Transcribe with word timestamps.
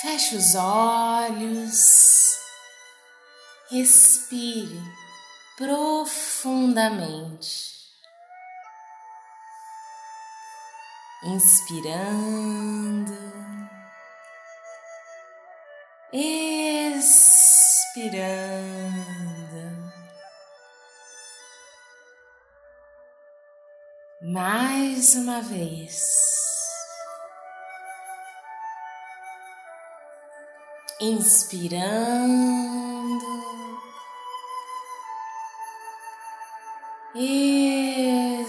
Feche 0.00 0.36
os 0.36 0.54
olhos, 0.54 2.38
respire 3.68 4.80
profundamente, 5.56 7.74
inspirando, 11.24 13.18
expirando. 16.12 17.48
Mais 24.22 25.16
uma 25.16 25.42
vez. 25.42 26.37
Inspirando, 31.00 32.58
expirando. 37.14 38.48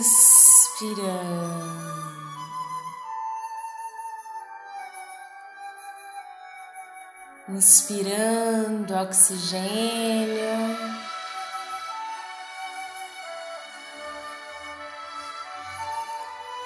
Inspirando 7.50 8.94
oxigênio. 8.96 9.68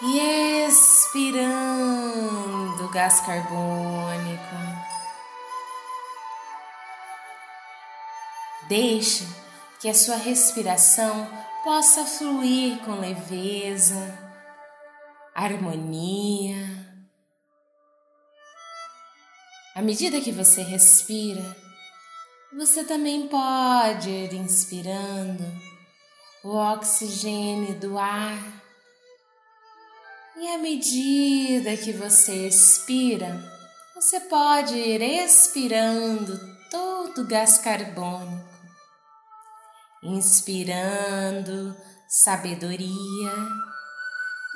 E 0.01 0.19
expirando 0.67 2.09
gás 2.89 3.21
carbônico. 3.21 4.92
Deixe 8.75 9.23
que 9.79 9.87
a 9.87 9.93
sua 9.93 10.15
respiração 10.15 11.29
possa 11.63 12.03
fluir 12.05 12.79
com 12.79 12.99
leveza, 12.99 14.17
harmonia. 15.35 16.57
À 19.75 19.81
medida 19.83 20.19
que 20.19 20.31
você 20.31 20.63
respira, 20.63 21.55
você 22.57 22.83
também 22.83 23.27
pode 23.27 24.09
ir 24.09 24.33
inspirando 24.33 25.45
o 26.43 26.55
oxigênio 26.55 27.79
do 27.79 27.95
ar. 27.99 28.39
E 30.35 30.47
à 30.47 30.57
medida 30.57 31.77
que 31.77 31.91
você 31.91 32.47
expira, 32.47 33.39
você 33.93 34.19
pode 34.21 34.73
ir 34.73 34.99
expirando 34.99 36.39
todo 36.71 37.21
o 37.21 37.27
gás 37.27 37.59
carbônico 37.59 38.52
inspirando 40.03 41.75
sabedoria, 42.07 43.31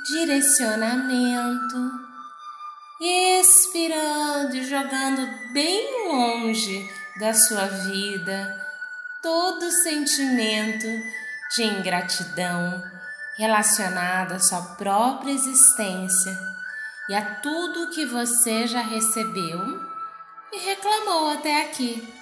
direcionamento, 0.06 1.92
expirando 3.00 4.56
e 4.56 4.64
jogando 4.66 5.54
bem 5.54 6.08
longe 6.08 6.90
da 7.20 7.34
sua 7.34 7.66
vida 7.66 8.68
todo 9.24 9.72
sentimento 9.72 10.88
de 11.56 11.64
ingratidão 11.64 12.84
relacionado 13.38 14.34
à 14.34 14.40
sua 14.40 14.62
própria 14.76 15.32
existência 15.32 16.38
e 17.10 17.16
a 17.16 17.36
tudo 17.36 17.90
que 17.92 18.06
você 18.06 18.68
já 18.68 18.82
recebeu 18.82 19.60
e 20.52 20.60
reclamou 20.60 21.30
até 21.30 21.64
aqui, 21.64 22.14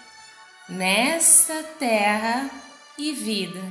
nesta 0.70 1.64
terra 1.80 2.50
e 2.98 3.12
vida. 3.12 3.62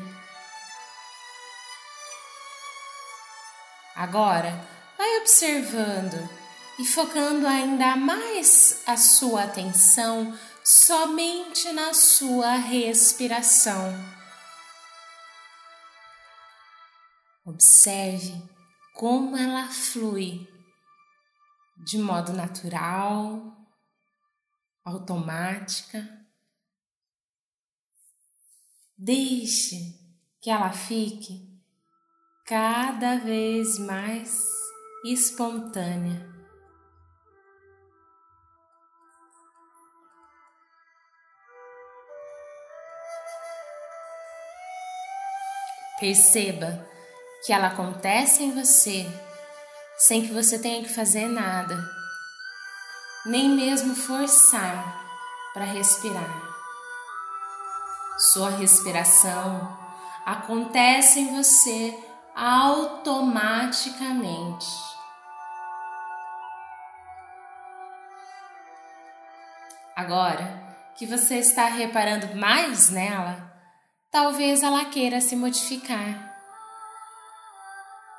Agora, 3.94 4.50
vai 4.98 5.20
observando 5.20 6.28
e 6.78 6.84
focando 6.84 7.46
ainda 7.46 7.96
mais 7.96 8.82
a 8.86 8.96
sua 8.96 9.44
atenção 9.44 10.36
somente 10.64 11.70
na 11.72 11.94
sua 11.94 12.56
respiração. 12.56 13.92
Observe 17.44 18.42
como 18.94 19.36
ela 19.36 19.68
flui 19.68 20.48
de 21.76 21.98
modo 21.98 22.32
natural, 22.32 23.54
automática 24.84 26.23
Deixe 28.96 29.98
que 30.40 30.48
ela 30.48 30.70
fique 30.72 31.42
cada 32.46 33.16
vez 33.16 33.78
mais 33.78 34.48
espontânea. 35.04 36.32
Perceba 45.98 46.86
que 47.44 47.52
ela 47.52 47.68
acontece 47.68 48.44
em 48.44 48.54
você 48.54 49.06
sem 49.96 50.26
que 50.26 50.32
você 50.32 50.58
tenha 50.58 50.82
que 50.82 50.92
fazer 50.92 51.26
nada, 51.26 51.76
nem 53.26 53.48
mesmo 53.48 53.94
forçar 53.94 55.02
para 55.52 55.64
respirar. 55.64 56.53
Sua 58.34 58.50
respiração 58.50 59.78
acontece 60.26 61.20
em 61.20 61.36
você 61.36 61.96
automaticamente. 62.34 64.66
Agora 69.94 70.60
que 70.96 71.06
você 71.06 71.36
está 71.36 71.66
reparando 71.66 72.34
mais 72.34 72.90
nela, 72.90 73.54
talvez 74.10 74.64
ela 74.64 74.84
queira 74.86 75.20
se 75.20 75.36
modificar. 75.36 76.34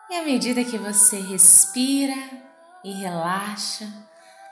E 0.09 0.15
à 0.15 0.23
medida 0.23 0.63
que 0.63 0.77
você 0.77 1.19
respira 1.19 2.15
e 2.85 2.93
relaxa, 2.93 3.85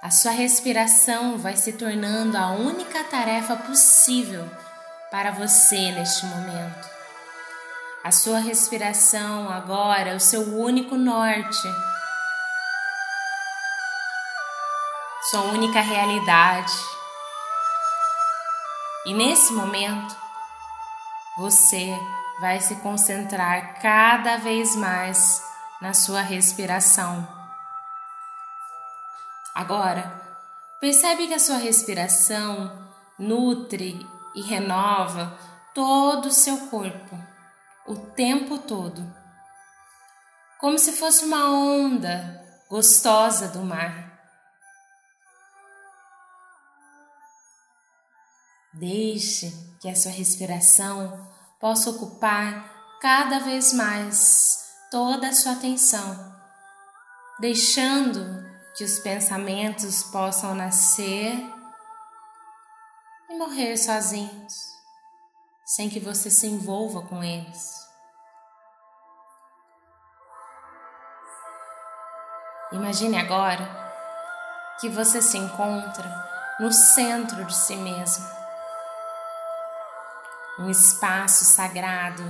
a 0.02 0.12
sua 0.12 0.34
respiração 0.34 1.38
vai 1.38 1.56
se 1.56 1.72
tornando 1.72 2.38
a 2.38 2.52
única 2.52 3.02
tarefa 3.06 3.56
possível 3.56 4.46
para 5.14 5.30
você 5.30 5.92
neste 5.92 6.26
momento. 6.26 6.90
A 8.04 8.12
sua 8.12 8.40
respiração 8.40 9.48
agora 9.48 10.10
é 10.10 10.16
o 10.16 10.20
seu 10.20 10.42
único 10.42 10.96
norte, 10.96 11.68
sua 15.30 15.42
única 15.52 15.82
realidade. 15.82 16.74
E 19.06 19.14
nesse 19.14 19.54
momento, 19.54 20.16
você 21.38 21.96
vai 22.42 22.60
se 22.60 22.78
concentrar 22.78 23.80
cada 23.84 24.38
vez 24.38 24.76
mais 24.76 25.44
na 25.80 25.94
sua 25.94 26.22
respiração. 26.22 27.28
Agora, 29.54 30.12
percebe 30.80 31.28
que 31.28 31.36
a 31.36 31.40
sua 31.40 31.58
respiração 31.58 32.90
nutre 33.20 34.12
e 34.36 34.42
renova 34.42 35.38
todo 35.74 36.28
o 36.28 36.34
seu 36.34 36.68
corpo, 36.68 37.18
o 37.88 37.96
tempo 37.96 38.58
todo, 38.60 39.04
como 40.60 40.78
se 40.78 40.94
fosse 40.94 41.26
uma 41.26 41.50
onda 41.52 42.42
gostosa 42.70 43.48
do 43.50 43.60
mar. 43.64 44.12
Deixe 48.74 49.52
que 49.80 49.88
a 49.88 49.96
sua 49.96 50.12
respiração 50.12 51.30
possa 51.60 51.92
ocupar 51.92 52.98
cada 53.00 53.40
vez 53.40 53.74
mais 53.74 54.58
toda 54.90 55.30
a 55.30 55.34
sua 55.34 55.52
atenção, 55.52 56.34
deixando 57.40 58.44
que 58.76 58.84
os 58.84 59.00
pensamentos 59.00 60.04
possam 60.04 60.56
nascer 60.56 61.53
morrer 63.44 63.76
sozinhos, 63.76 64.54
sem 65.66 65.90
que 65.90 66.00
você 66.00 66.32
se 66.32 66.48
envolva 66.48 67.02
com 67.02 67.22
eles. 67.22 67.74
Imagine 72.72 73.18
agora 73.18 73.68
que 74.80 74.88
você 74.88 75.22
se 75.22 75.38
encontra 75.38 76.10
no 76.62 76.72
centro 76.72 77.44
de 77.44 77.54
si 77.54 77.76
mesmo, 77.76 78.26
um 80.60 80.70
espaço 80.70 81.44
sagrado 81.44 82.24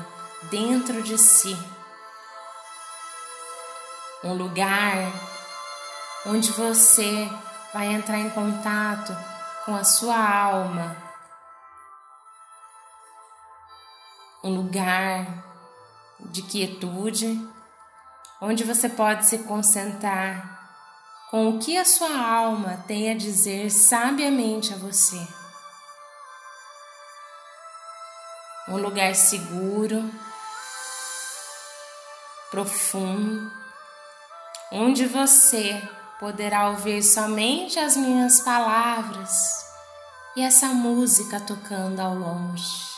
dentro 0.50 1.04
de 1.04 1.18
si, 1.20 1.56
um 4.24 4.34
lugar 4.34 4.98
onde 6.26 6.52
você 6.54 7.30
vai 7.72 7.88
entrar 7.94 8.18
em 8.18 8.32
contato 8.32 9.33
com 9.66 9.76
a 9.76 9.84
sua 9.84 10.18
alma. 10.18 10.96
Um 14.44 14.56
lugar 14.56 15.26
de 16.20 16.42
quietude, 16.42 17.40
onde 18.42 18.64
você 18.64 18.90
pode 18.90 19.26
se 19.26 19.40
concentrar 19.40 20.54
com 21.32 21.50
o 21.50 21.60
que 21.60 21.78
a 21.78 21.86
sua 21.86 22.16
alma 22.16 22.84
tem 22.86 23.10
a 23.10 23.18
dizer 23.18 23.72
sabiamente 23.72 24.74
a 24.74 24.78
você. 24.78 25.26
Um 28.68 28.78
lugar 28.78 29.16
seguro, 29.16 30.10
profundo, 32.52 33.52
onde 34.72 35.06
você 35.06 35.82
poderá 36.24 36.70
ouvir 36.70 37.04
somente 37.04 37.78
as 37.78 37.98
minhas 37.98 38.40
palavras 38.40 39.30
e 40.38 40.42
essa 40.42 40.68
música 40.68 41.38
tocando 41.38 42.00
ao 42.00 42.16
longe. 42.16 42.94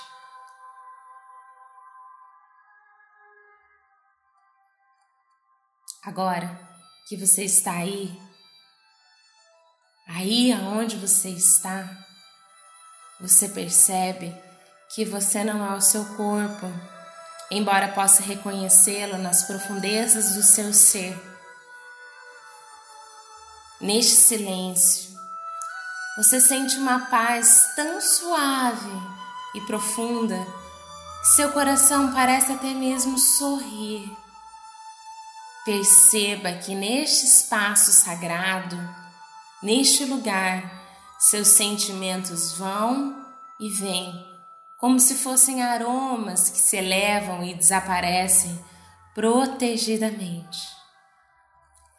Agora 6.03 6.47
que 7.09 7.17
você 7.17 7.45
está 7.45 7.71
aí, 7.71 8.15
aí 10.07 10.53
aonde 10.53 10.95
você 10.95 11.29
está, 11.29 11.97
você 13.19 13.49
percebe 13.49 14.39
que 14.93 15.03
você 15.03 15.43
não 15.43 15.65
é 15.65 15.75
o 15.75 15.81
seu 15.81 16.05
corpo, 16.15 16.67
embora 17.49 17.87
possa 17.87 18.21
reconhecê-lo 18.21 19.17
nas 19.17 19.45
profundezas 19.45 20.35
do 20.35 20.43
seu 20.43 20.71
ser. 20.71 21.34
Neste 23.85 24.13
silêncio, 24.13 25.15
você 26.17 26.41
sente 26.41 26.75
uma 26.75 27.01
paz 27.01 27.71
tão 27.75 28.01
suave 28.01 28.89
e 29.53 29.61
profunda 29.61 30.43
que 31.21 31.27
seu 31.35 31.51
coração 31.51 32.11
parece 32.11 32.51
até 32.51 32.73
mesmo 32.73 33.19
sorrir. 33.19 34.11
Perceba 35.63 36.53
que 36.53 36.73
neste 36.73 37.27
espaço 37.27 37.93
sagrado, 37.93 38.75
neste 39.61 40.03
lugar, 40.03 40.63
seus 41.19 41.49
sentimentos 41.49 42.57
vão 42.57 43.23
e 43.59 43.69
vêm, 43.69 44.25
como 44.79 44.99
se 44.99 45.13
fossem 45.13 45.61
aromas 45.61 46.49
que 46.49 46.57
se 46.57 46.75
elevam 46.75 47.43
e 47.43 47.53
desaparecem 47.53 48.59
protegidamente. 49.13 50.57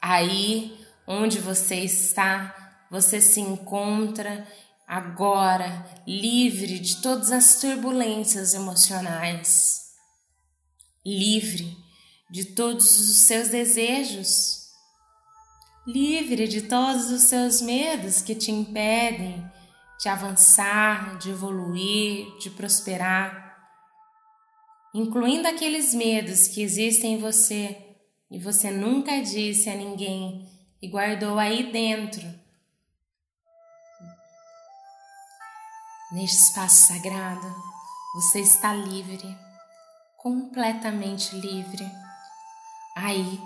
Aí 0.03 0.85
onde 1.07 1.39
você 1.39 1.77
está, 1.77 2.87
você 2.91 3.21
se 3.21 3.41
encontra 3.41 4.47
agora 4.87 5.85
livre 6.07 6.79
de 6.79 7.01
todas 7.03 7.33
as 7.33 7.61
turbulências 7.61 8.55
emocionais, 8.55 9.93
livre 11.05 11.77
de 12.31 12.45
todos 12.45 12.99
os 12.99 13.19
seus 13.19 13.49
desejos, 13.49 14.67
livre 15.87 16.49
de 16.49 16.63
todos 16.63 17.11
os 17.11 17.23
seus 17.23 17.61
medos 17.61 18.21
que 18.21 18.35
te 18.35 18.51
impedem 18.51 19.45
de 20.01 20.09
avançar, 20.09 21.17
de 21.19 21.31
evoluir, 21.31 22.27
de 22.39 22.51
prosperar, 22.51 23.57
incluindo 24.95 25.49
aqueles 25.49 25.95
medos 25.95 26.49
que 26.49 26.63
existem 26.63 27.15
em 27.15 27.19
você 27.19 27.77
e 28.31 28.39
você 28.39 28.71
nunca 28.71 29.21
disse 29.21 29.71
a 29.71 29.75
ninguém 29.75 30.56
e 30.81 30.89
guardou 30.89 31.39
aí 31.39 31.73
dentro. 31.73 32.23
Neste 36.13 36.37
espaço 36.37 36.87
sagrado, 36.87 37.55
você 38.15 38.41
está 38.41 38.73
livre, 38.73 39.37
completamente 40.17 41.35
livre. 41.37 41.85
Aí 42.97 43.41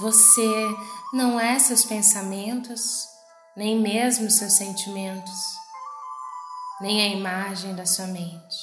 você 0.00 0.76
não 1.12 1.38
é 1.38 1.58
seus 1.58 1.84
pensamentos, 1.84 3.08
nem 3.56 3.80
mesmo 3.80 4.30
seus 4.30 4.54
sentimentos, 4.54 5.56
nem 6.80 7.00
a 7.02 7.08
imagem 7.16 7.74
da 7.74 7.86
sua 7.86 8.06
mente. 8.08 8.56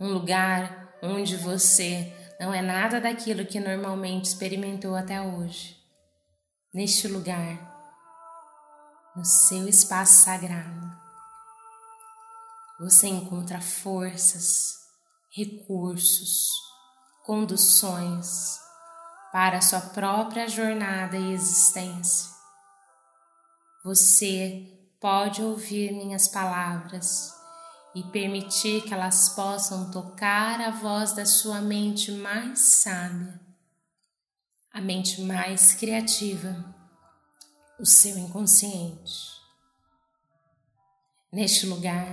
Um 0.00 0.08
lugar 0.08 0.94
onde 1.02 1.36
você 1.36 2.12
não 2.40 2.54
é 2.54 2.62
nada 2.62 3.00
daquilo 3.00 3.44
que 3.44 3.60
normalmente 3.60 4.24
experimentou 4.24 4.96
até 4.96 5.20
hoje. 5.20 5.79
Neste 6.72 7.08
lugar, 7.08 7.58
no 9.16 9.24
seu 9.24 9.66
espaço 9.66 10.22
sagrado, 10.22 10.96
você 12.78 13.08
encontra 13.08 13.60
forças, 13.60 14.76
recursos, 15.34 16.48
conduções 17.26 18.60
para 19.32 19.58
a 19.58 19.60
sua 19.60 19.80
própria 19.80 20.46
jornada 20.46 21.16
e 21.16 21.32
existência. 21.32 22.30
Você 23.84 24.64
pode 25.00 25.42
ouvir 25.42 25.90
minhas 25.90 26.28
palavras 26.28 27.34
e 27.96 28.04
permitir 28.12 28.82
que 28.82 28.94
elas 28.94 29.30
possam 29.30 29.90
tocar 29.90 30.60
a 30.60 30.70
voz 30.70 31.14
da 31.14 31.26
sua 31.26 31.60
mente 31.60 32.12
mais 32.12 32.60
sábia, 32.60 33.49
a 34.72 34.80
mente 34.80 35.22
mais 35.22 35.74
criativa, 35.74 36.74
o 37.78 37.86
seu 37.86 38.16
inconsciente. 38.18 39.40
Neste 41.32 41.66
lugar, 41.66 42.06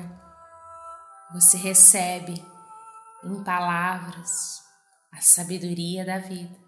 você 1.33 1.57
recebe 1.57 2.43
em 3.23 3.43
palavras 3.43 4.63
a 5.11 5.21
sabedoria 5.21 6.05
da 6.05 6.19
vida 6.19 6.67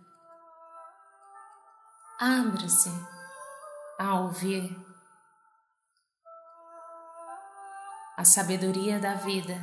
Abra-se 2.22 2.90
a 3.98 4.20
ouvir 4.20 4.78
a 8.18 8.26
sabedoria 8.26 9.00
da 9.00 9.14
vida. 9.14 9.56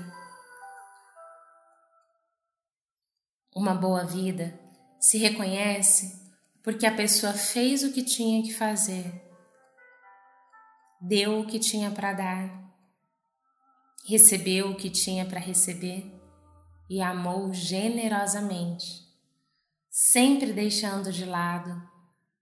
Uma 3.55 3.75
boa 3.75 4.07
vida 4.07 4.59
se 5.01 5.19
reconhece 5.19 6.25
porque 6.63 6.85
a 6.85 6.95
pessoa 6.95 7.33
fez 7.33 7.85
o 7.85 7.93
que 7.93 8.03
tinha 8.03 8.43
que 8.43 8.53
fazer, 8.53 9.23
deu 11.01 11.41
o 11.41 11.47
que 11.47 11.61
tinha 11.61 11.91
para 11.93 12.13
dar, 12.13 12.67
recebeu 14.05 14.71
o 14.71 14.77
que 14.77 14.91
tinha 14.91 15.25
para 15.25 15.39
receber 15.39 16.13
e 16.91 17.01
amou 17.01 17.53
generosamente, 17.53 18.85
sempre 19.91 20.53
deixando 20.53 21.13
de 21.13 21.25
lado 21.25 21.81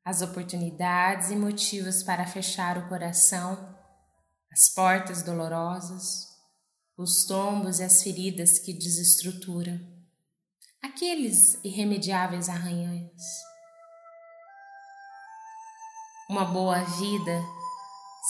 as 0.05 0.21
oportunidades 0.21 1.31
e 1.31 1.37
motivos 1.37 2.03
para 2.03 2.27
fechar 2.27 2.77
o 2.77 2.89
coração, 2.89 3.75
as 4.51 4.69
portas 4.69 5.23
dolorosas, 5.23 6.29
os 6.97 7.25
tombos 7.27 7.81
e 7.81 7.83
as 7.83 8.03
feridas 8.03 8.59
que 8.59 8.73
desestruturam, 8.73 9.94
aqueles 10.85 11.59
irremediáveis 11.65 12.49
arranhões. 12.49 13.23
Uma 16.29 16.45
boa 16.45 16.79
vida 16.85 17.43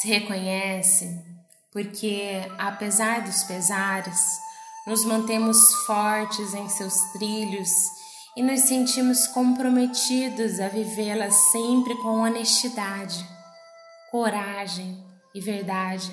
se 0.01 0.09
reconhece 0.09 1.25
porque, 1.73 2.49
apesar 2.57 3.23
dos 3.23 3.43
pesares, 3.45 4.21
nos 4.87 5.05
mantemos 5.05 5.75
fortes 5.87 6.55
em 6.55 6.69
seus 6.69 6.95
trilhos 7.13 7.71
e 8.37 8.43
nos 8.43 8.61
sentimos 8.61 9.27
comprometidos 9.29 10.61
a 10.61 10.69
vivê-la 10.69 11.31
sempre 11.33 11.97
com 11.97 12.21
honestidade, 12.21 13.29
coragem 14.13 15.05
e 15.35 15.41
verdade, 15.41 16.13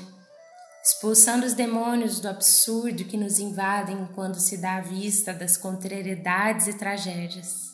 expulsando 0.84 1.46
os 1.46 1.54
demônios 1.54 2.20
do 2.20 2.28
absurdo 2.28 3.06
que 3.06 3.16
nos 3.16 3.38
invadem 3.38 4.08
quando 4.16 4.40
se 4.40 4.58
dá 4.58 4.78
a 4.78 4.82
vista 4.82 5.32
das 5.32 5.56
contrariedades 5.56 6.68
e 6.68 6.78
tragédias. 6.78 7.72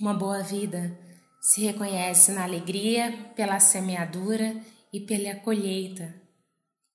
Uma 0.00 0.14
boa 0.14 0.42
vida 0.42 0.98
se 1.40 1.64
reconhece 1.64 2.32
na 2.32 2.42
alegria 2.42 3.30
pela 3.36 3.60
semeadura 3.60 4.56
e 4.92 5.00
pela 5.00 5.34
colheita, 5.40 6.14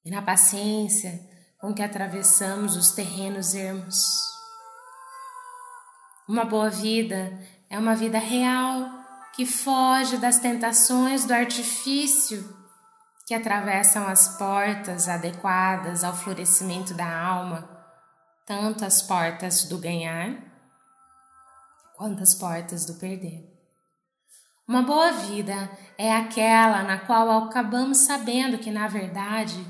e 0.03 0.09
na 0.09 0.21
paciência 0.21 1.19
com 1.59 1.73
que 1.73 1.83
atravessamos 1.83 2.75
os 2.75 2.91
terrenos 2.91 3.53
ermos. 3.53 3.95
Uma 6.27 6.45
boa 6.45 6.69
vida 6.69 7.39
é 7.69 7.77
uma 7.77 7.95
vida 7.95 8.17
real 8.17 8.98
que 9.39 9.46
foge 9.46 10.17
das 10.17 10.38
tentações 10.38 11.24
do 11.24 11.34
artifício 11.34 12.43
que 13.25 13.34
atravessam 13.34 14.05
as 14.05 14.38
portas 14.38 15.08
adequadas 15.08 16.03
ao 16.03 16.13
florescimento 16.13 16.93
da 16.93 17.10
alma, 17.10 17.69
tanto 18.46 18.84
as 18.84 19.01
portas 19.01 19.63
do 19.63 19.77
ganhar 19.77 20.36
quanto 21.96 22.22
as 22.22 22.36
portas 22.36 22.86
do 22.86 22.96
perder. 22.96 23.50
Uma 24.67 24.81
boa 24.81 25.13
vida 25.13 25.72
é 25.98 26.13
aquela 26.13 26.84
na 26.84 27.00
qual 27.00 27.46
acabamos 27.46 28.00
sabendo 28.00 28.58
que, 28.58 28.69
na 28.69 28.89
verdade, 28.89 29.65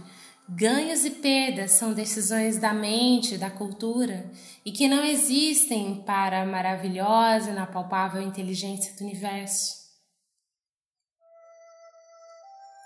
ganhos 0.50 1.06
e 1.06 1.12
perdas 1.12 1.74
são 1.74 1.94
decisões 1.94 2.58
da 2.58 2.74
mente, 2.74 3.38
da 3.38 3.52
cultura, 3.52 4.30
e 4.66 4.72
que 4.72 4.88
não 4.88 5.04
existem 5.04 6.04
para 6.06 6.42
a 6.42 6.46
maravilhosa 6.46 7.50
e 7.50 7.54
inapalpável 7.54 8.22
inteligência 8.22 8.94
do 8.96 9.04
universo. 9.04 9.78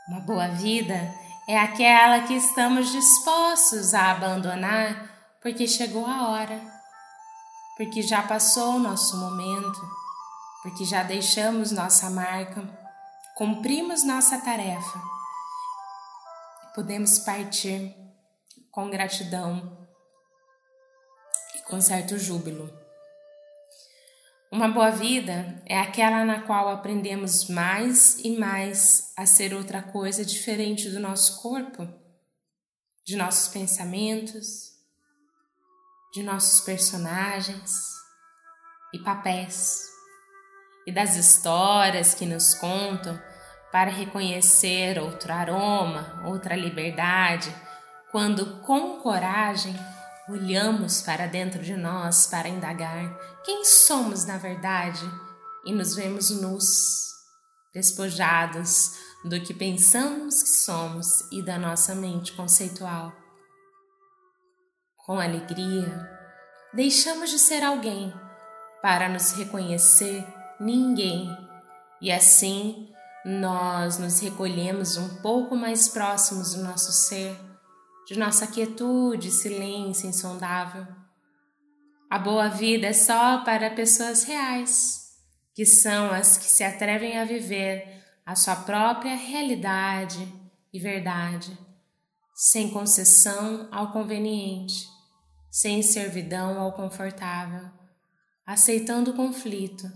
Uma 0.10 0.20
boa 0.20 0.50
vida 0.50 1.14
é 1.48 1.58
aquela 1.58 2.22
que 2.22 2.34
estamos 2.34 2.92
dispostos 2.92 3.94
a 3.94 4.12
abandonar 4.12 5.10
porque 5.42 5.68
chegou 5.68 6.06
a 6.06 6.30
hora, 6.30 6.62
porque 7.78 8.02
já 8.02 8.22
passou 8.22 8.76
o 8.76 8.80
nosso 8.80 9.18
momento, 9.18 9.82
porque 10.62 10.84
já 10.84 11.04
deixamos 11.04 11.72
nossa 11.72 12.10
marca, 12.10 12.62
cumprimos 13.36 14.06
nossa 14.06 14.38
tarefa. 14.40 15.23
Podemos 16.74 17.20
partir 17.20 17.96
com 18.72 18.90
gratidão 18.90 19.88
e 21.56 21.62
com 21.70 21.80
certo 21.80 22.18
júbilo. 22.18 22.68
Uma 24.52 24.68
boa 24.68 24.90
vida 24.90 25.62
é 25.68 25.80
aquela 25.80 26.26
na 26.26 26.42
qual 26.42 26.70
aprendemos 26.70 27.48
mais 27.48 28.18
e 28.18 28.36
mais 28.40 29.14
a 29.16 29.24
ser 29.28 29.54
outra 29.54 29.84
coisa 29.84 30.26
diferente 30.26 30.90
do 30.90 31.00
nosso 31.00 31.44
corpo, 31.44 31.88
de 33.06 33.16
nossos 33.16 33.50
pensamentos, 33.50 34.72
de 36.12 36.24
nossos 36.24 36.62
personagens 36.62 37.72
e 38.92 38.98
papéis, 38.98 39.84
e 40.88 40.92
das 40.92 41.16
histórias 41.18 42.16
que 42.16 42.26
nos 42.26 42.56
contam 42.56 43.22
para 43.74 43.90
reconhecer 43.90 45.00
outro 45.00 45.34
aroma, 45.34 46.22
outra 46.28 46.56
liberdade, 46.56 47.52
quando 48.12 48.62
com 48.62 49.00
coragem 49.00 49.76
olhamos 50.30 51.02
para 51.02 51.26
dentro 51.26 51.64
de 51.64 51.76
nós 51.76 52.28
para 52.28 52.48
indagar 52.48 53.18
quem 53.44 53.66
somos 53.66 54.26
na 54.26 54.38
verdade 54.38 55.04
e 55.66 55.74
nos 55.74 55.96
vemos 55.96 56.30
nus, 56.30 57.14
despojados 57.74 58.92
do 59.26 59.42
que 59.42 59.56
pensamos 59.56 60.44
que 60.44 60.50
somos 60.50 61.22
e 61.32 61.42
da 61.44 61.58
nossa 61.58 61.96
mente 61.96 62.32
conceitual. 62.34 63.12
Com 64.98 65.20
alegria, 65.20 66.12
deixamos 66.72 67.32
de 67.32 67.40
ser 67.40 67.64
alguém 67.64 68.14
para 68.84 69.10
nos 69.10 69.32
reconhecer 69.32 70.24
ninguém 70.60 71.28
e 72.00 72.12
assim 72.12 72.93
nós 73.26 73.98
nos 73.98 74.20
recolhemos 74.20 74.98
um 74.98 75.22
pouco 75.22 75.56
mais 75.56 75.88
próximos 75.88 76.54
do 76.54 76.64
nosso 76.64 76.92
ser 76.92 77.36
de 78.06 78.20
nossa 78.20 78.46
quietude, 78.46 79.32
silêncio 79.32 80.10
insondável. 80.10 80.86
A 82.10 82.20
boa 82.20 82.50
vida 82.50 82.88
é 82.88 82.94
só 82.94 83.44
para 83.44 83.72
pessoas 83.72 84.24
reais, 84.24 85.14
que 85.56 85.66
são 85.66 86.12
as 86.12 86.38
que 86.38 86.46
se 86.46 86.64
atrevem 86.64 87.18
a 87.18 87.26
viver 87.26 88.04
a 88.26 88.36
sua 88.36 88.56
própria 88.56 89.16
realidade 89.16 90.32
e 90.72 90.80
verdade, 90.80 91.58
sem 92.36 92.70
concessão 92.72 93.68
ao 93.72 93.92
conveniente, 93.92 94.86
sem 95.50 95.82
servidão 95.82 96.60
ao 96.60 96.74
confortável, 96.74 97.70
aceitando 98.46 99.12
o 99.12 99.16
conflito 99.16 99.90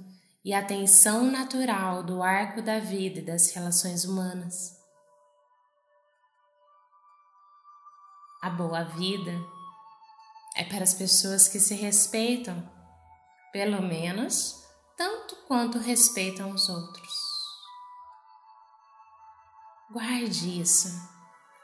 e 0.48 0.54
a 0.54 0.66
tensão 0.66 1.30
natural 1.30 2.02
do 2.02 2.24
arco 2.24 2.62
da 2.62 2.80
vida 2.80 3.20
e 3.20 3.26
das 3.26 3.52
relações 3.52 4.04
humanas 4.04 4.78
A 8.48 8.50
boa 8.52 8.84
vida 8.84 9.34
é 10.56 10.64
para 10.64 10.84
as 10.84 10.94
pessoas 10.94 11.50
que 11.50 11.60
se 11.60 11.74
respeitam, 11.76 12.64
pelo 13.52 13.82
menos 13.82 14.64
tanto 14.96 15.36
quanto 15.48 15.80
respeitam 15.80 16.52
os 16.52 16.70
outros. 16.70 17.14
Guarde 19.92 20.62
isso 20.62 20.88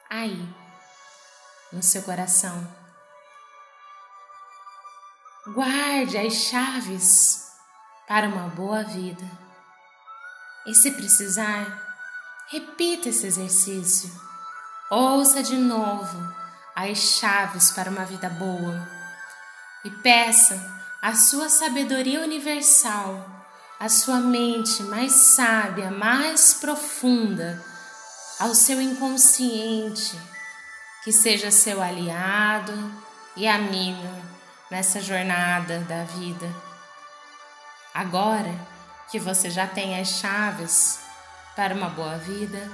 aí, 0.10 0.54
no 1.72 1.82
seu 1.82 2.04
coração. 2.04 2.68
Guarde 5.54 6.18
as 6.18 6.34
chaves 6.34 7.43
para 8.08 8.28
uma 8.28 8.48
boa 8.50 8.84
vida. 8.84 9.26
E 10.66 10.74
se 10.74 10.92
precisar, 10.92 11.66
repita 12.50 13.10
esse 13.10 13.26
exercício. 13.26 14.12
Ouça 14.90 15.42
de 15.42 15.56
novo 15.56 16.34
as 16.76 16.98
chaves 16.98 17.72
para 17.72 17.90
uma 17.90 18.06
vida 18.06 18.30
boa 18.30 18.88
e 19.84 19.90
peça 19.90 20.56
a 21.02 21.16
sua 21.16 21.50
sabedoria 21.50 22.22
universal, 22.22 23.26
a 23.80 23.90
sua 23.90 24.20
mente 24.20 24.82
mais 24.84 25.12
sábia, 25.12 25.92
mais 25.92 26.54
profunda, 26.54 27.62
ao 28.40 28.56
seu 28.56 28.82
inconsciente, 28.82 30.18
que 31.04 31.12
seja 31.12 31.52
seu 31.52 31.82
aliado 31.82 32.74
e 33.36 33.48
amigo 33.48 34.08
nessa 34.72 35.02
jornada 35.02 35.80
da 35.82 36.04
vida. 36.06 36.73
Agora 37.94 38.54
que 39.12 39.20
você 39.20 39.50
já 39.50 39.68
tem 39.68 40.00
as 40.00 40.08
chaves 40.20 41.00
para 41.56 41.76
uma 41.76 41.90
boa 41.90 42.18
vida, 42.18 42.72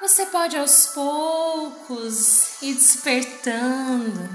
você 0.00 0.26
pode 0.26 0.56
aos 0.56 0.88
poucos 0.88 2.60
ir 2.60 2.74
despertando. 2.74 4.28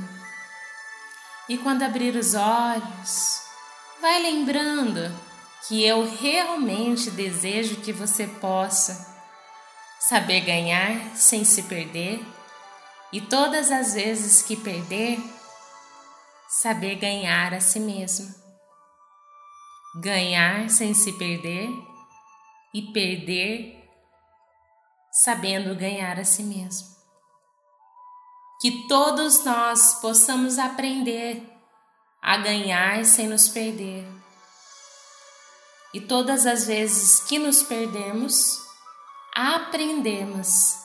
E 1.47 1.57
quando 1.57 1.83
abrir 1.83 2.15
os 2.15 2.33
olhos, 2.33 3.41
vai 4.01 4.21
lembrando 4.21 5.13
que 5.67 5.85
eu 5.85 6.09
realmente 6.17 7.11
desejo 7.11 7.77
que 7.77 7.93
você 7.93 8.25
possa 8.25 9.11
saber 9.99 10.41
ganhar 10.41 11.15
sem 11.15 11.43
se 11.43 11.63
perder 11.63 12.25
e 13.13 13.21
todas 13.21 13.69
as 13.71 13.93
vezes 13.93 14.41
que 14.41 14.55
perder, 14.55 15.19
saber 16.49 16.95
ganhar 16.95 17.53
a 17.53 17.61
si 17.61 17.79
mesmo. 17.79 18.40
Ganhar 19.95 20.69
sem 20.69 20.93
se 20.93 21.11
perder 21.13 21.69
e 22.73 22.93
perder 22.93 23.77
sabendo 25.11 25.75
ganhar 25.75 26.17
a 26.17 26.23
si 26.23 26.43
mesmo. 26.43 26.87
Que 28.61 28.87
todos 28.87 29.43
nós 29.43 29.95
possamos 29.95 30.57
aprender 30.57 31.43
a 32.21 32.37
ganhar 32.37 33.03
sem 33.03 33.27
nos 33.27 33.49
perder. 33.49 34.07
E 35.93 35.99
todas 35.99 36.45
as 36.45 36.67
vezes 36.67 37.19
que 37.25 37.37
nos 37.37 37.61
perdemos, 37.63 38.61
aprendemos 39.35 40.77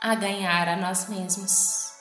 a 0.00 0.14
ganhar 0.14 0.68
a 0.68 0.76
nós 0.76 1.08
mesmos. 1.08 1.93